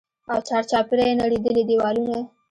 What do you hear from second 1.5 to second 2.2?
دېوالونه.